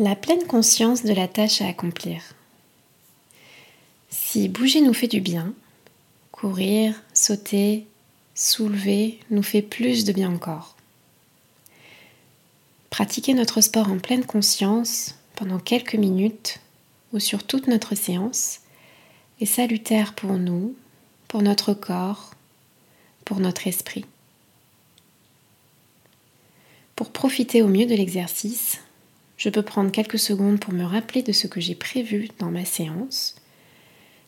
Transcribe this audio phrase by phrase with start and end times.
[0.00, 2.22] La pleine conscience de la tâche à accomplir.
[4.10, 5.54] Si bouger nous fait du bien,
[6.30, 7.84] courir, sauter,
[8.32, 10.76] soulever nous fait plus de bien encore.
[12.90, 16.60] Pratiquer notre sport en pleine conscience pendant quelques minutes
[17.12, 18.60] ou sur toute notre séance
[19.40, 20.76] est salutaire pour nous,
[21.26, 22.34] pour notre corps,
[23.24, 24.04] pour notre esprit.
[26.94, 28.78] Pour profiter au mieux de l'exercice,
[29.38, 32.64] je peux prendre quelques secondes pour me rappeler de ce que j'ai prévu dans ma
[32.64, 33.36] séance.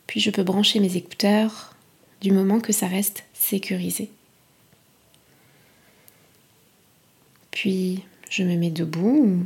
[0.07, 1.75] Puis je peux brancher mes écouteurs
[2.21, 4.09] du moment que ça reste sécurisé.
[7.51, 9.45] Puis je me mets debout,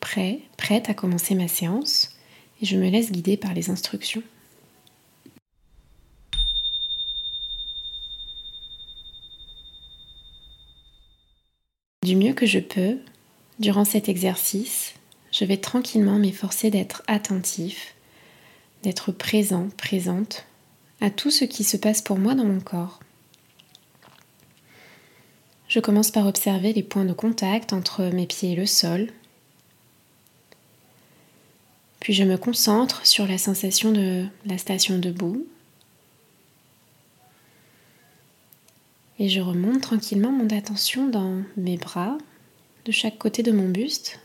[0.00, 2.16] prêt, prête à commencer ma séance,
[2.60, 4.22] et je me laisse guider par les instructions.
[12.02, 12.98] Du mieux que je peux,
[13.58, 14.95] durant cet exercice,
[15.38, 17.94] je vais tranquillement m'efforcer d'être attentif,
[18.82, 20.46] d'être présent, présente
[21.02, 23.00] à tout ce qui se passe pour moi dans mon corps.
[25.68, 29.08] Je commence par observer les points de contact entre mes pieds et le sol.
[32.00, 35.46] Puis je me concentre sur la sensation de la station debout.
[39.18, 42.16] Et je remonte tranquillement mon attention dans mes bras,
[42.86, 44.20] de chaque côté de mon buste,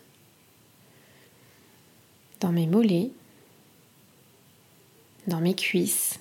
[2.42, 3.12] dans mes mollets,
[5.28, 6.20] dans mes cuisses,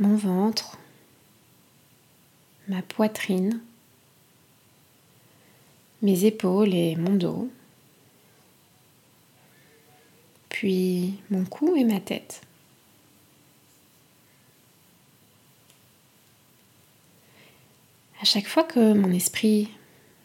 [0.00, 0.78] mon ventre,
[2.68, 3.60] ma poitrine,
[6.02, 7.50] mes épaules et mon dos,
[10.48, 12.40] puis mon cou et ma tête.
[18.22, 19.68] À chaque fois que mon esprit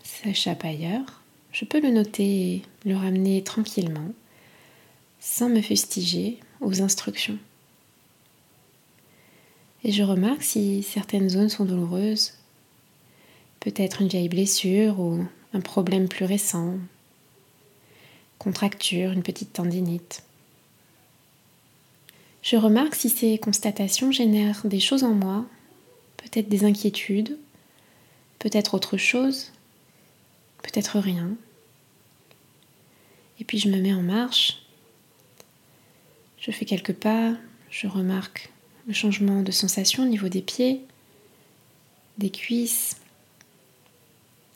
[0.03, 1.18] s'échappe ailleurs,
[1.51, 4.13] je peux le noter et le ramener tranquillement,
[5.19, 7.37] sans me fustiger aux instructions.
[9.83, 12.33] Et je remarque si certaines zones sont douloureuses,
[13.59, 16.75] peut-être une vieille blessure ou un problème plus récent,
[18.37, 20.23] contracture, une petite tendinite.
[22.41, 25.45] Je remarque si ces constatations génèrent des choses en moi,
[26.17, 27.37] peut-être des inquiétudes,
[28.39, 29.51] peut-être autre chose,
[30.61, 31.31] peut-être rien.
[33.39, 34.61] Et puis je me mets en marche.
[36.37, 37.33] Je fais quelques pas,
[37.69, 38.49] je remarque
[38.87, 40.81] le changement de sensation au niveau des pieds,
[42.17, 42.97] des cuisses,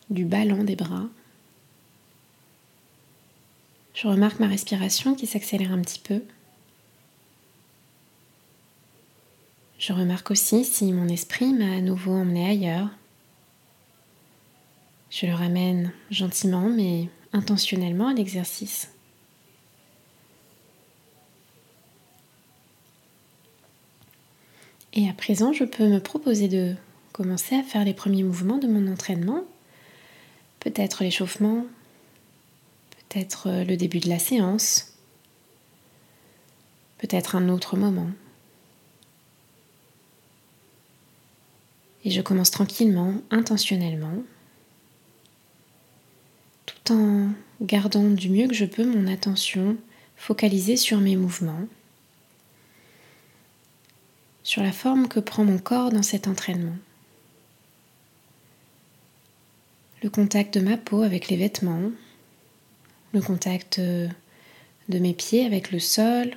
[0.09, 1.08] du ballon des bras.
[3.94, 6.24] Je remarque ma respiration qui s'accélère un petit peu.
[9.78, 12.90] Je remarque aussi si mon esprit m'a à nouveau emmené ailleurs,
[15.13, 18.90] je le ramène gentiment mais intentionnellement à l'exercice.
[24.94, 26.75] Et à présent, je peux me proposer de
[27.12, 29.44] commencer à faire les premiers mouvements de mon entraînement.
[30.59, 31.66] Peut-être l'échauffement,
[32.91, 34.94] peut-être le début de la séance,
[36.97, 38.09] peut-être un autre moment.
[42.03, 44.24] Et je commence tranquillement, intentionnellement,
[46.92, 47.30] en
[47.62, 49.78] gardant du mieux que je peux mon attention
[50.18, 51.68] focalisée sur mes mouvements,
[54.44, 56.76] sur la forme que prend mon corps dans cet entraînement.
[60.02, 61.92] Le contact de ma peau avec les vêtements,
[63.14, 64.10] le contact de
[65.00, 66.36] mes pieds avec le sol,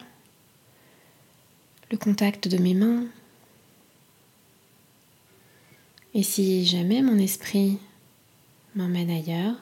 [1.90, 3.04] le contact de mes mains.
[6.14, 7.78] Et si jamais mon esprit
[8.74, 9.56] m'emmène ailleurs,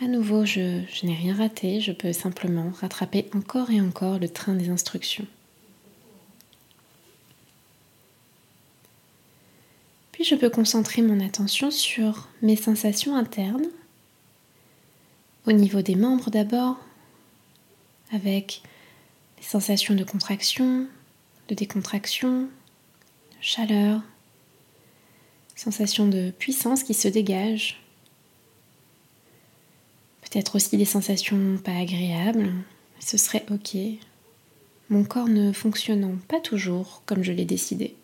[0.00, 4.54] à nouveau, je, n'ai rien raté, je peux simplement rattraper encore et encore le train
[4.54, 5.26] des instructions.
[10.12, 13.66] Puis je peux concentrer mon attention sur mes sensations internes,
[15.46, 16.76] au niveau des membres d'abord,
[18.12, 18.62] avec
[19.38, 20.86] les sensations de contraction,
[21.48, 24.02] de décontraction, de chaleur,
[25.56, 27.80] sensations de puissance qui se dégagent
[30.30, 32.52] peut-être aussi des sensations pas agréables,
[33.00, 33.76] ce serait ok.
[34.90, 37.94] Mon corps ne fonctionnant pas toujours comme je l'ai décidé.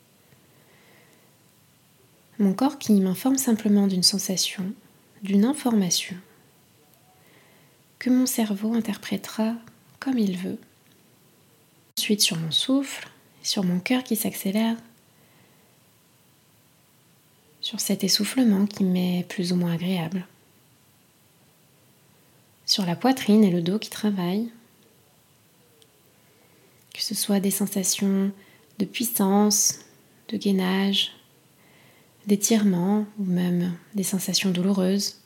[2.39, 4.73] Mon corps qui m'informe simplement d'une sensation,
[5.23, 6.17] d'une information,
[7.99, 9.55] que mon cerveau interprétera
[10.01, 10.59] comme il veut.
[11.99, 13.09] Ensuite sur mon souffle,
[13.43, 14.77] sur mon cœur qui s'accélère,
[17.61, 20.27] sur cet essoufflement qui m'est plus ou moins agréable
[22.67, 24.51] sur la poitrine et le dos qui travaillent.
[26.93, 28.33] Que ce soit des sensations
[28.79, 29.81] de puissance,
[30.29, 31.13] de gainage,
[32.27, 35.21] d'étirement ou même des sensations douloureuses.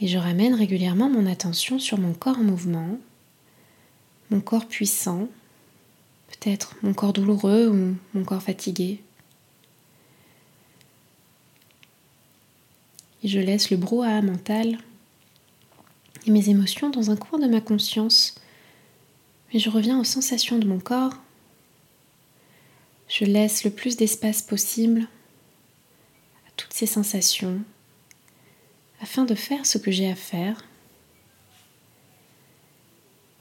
[0.00, 2.98] Et je ramène régulièrement mon attention sur mon corps en mouvement,
[4.30, 5.28] mon corps puissant,
[6.28, 9.00] peut-être mon corps douloureux ou mon corps fatigué.
[13.22, 14.78] Et je laisse le brouhaha mental
[16.26, 18.34] et mes émotions dans un coin de ma conscience.
[19.52, 21.14] Et je reviens aux sensations de mon corps.
[23.08, 25.02] Je laisse le plus d'espace possible
[26.46, 27.60] à toutes ces sensations
[29.00, 30.64] afin de faire ce que j'ai à faire.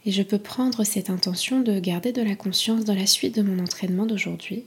[0.05, 3.43] Et je peux prendre cette intention de garder de la conscience dans la suite de
[3.43, 4.65] mon entraînement d'aujourd'hui.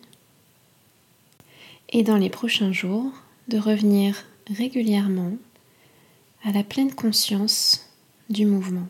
[1.90, 3.12] Et dans les prochains jours,
[3.48, 5.32] de revenir régulièrement
[6.44, 7.90] à la pleine conscience
[8.28, 8.88] du mouvement.